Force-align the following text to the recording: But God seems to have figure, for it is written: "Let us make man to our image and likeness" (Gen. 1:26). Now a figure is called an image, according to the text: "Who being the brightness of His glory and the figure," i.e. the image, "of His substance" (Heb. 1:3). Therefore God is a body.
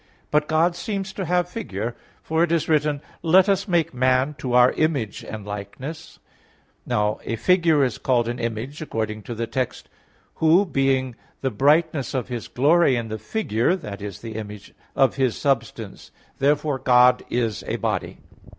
But 0.31 0.47
God 0.47 0.75
seems 0.75 1.13
to 1.13 1.25
have 1.25 1.47
figure, 1.47 1.95
for 2.23 2.43
it 2.43 2.51
is 2.51 2.67
written: 2.67 3.03
"Let 3.21 3.47
us 3.47 3.67
make 3.67 3.93
man 3.93 4.33
to 4.39 4.53
our 4.53 4.71
image 4.71 5.23
and 5.23 5.45
likeness" 5.45 6.17
(Gen. 6.87 6.97
1:26). 6.97 7.19
Now 7.19 7.19
a 7.23 7.35
figure 7.35 7.83
is 7.83 7.99
called 7.99 8.27
an 8.27 8.39
image, 8.39 8.81
according 8.81 9.21
to 9.21 9.35
the 9.35 9.45
text: 9.45 9.89
"Who 10.37 10.65
being 10.65 11.15
the 11.41 11.51
brightness 11.51 12.15
of 12.15 12.29
His 12.29 12.47
glory 12.47 12.95
and 12.95 13.11
the 13.11 13.19
figure," 13.19 13.69
i.e. 13.73 14.09
the 14.09 14.33
image, 14.37 14.73
"of 14.95 15.17
His 15.17 15.37
substance" 15.37 16.09
(Heb. 16.15 16.29
1:3). 16.33 16.39
Therefore 16.39 16.79
God 16.79 17.23
is 17.29 17.63
a 17.67 17.75
body. 17.75 18.17